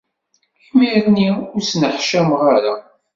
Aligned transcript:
Imir-nni, 0.71 1.29
ur 1.55 1.61
ttneḥcameɣ 1.63 2.41
ara. 2.55 2.75